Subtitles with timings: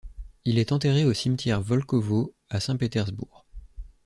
[0.45, 3.45] Il est enterré au cimetière Volkovo à Saint-Pétersbourg.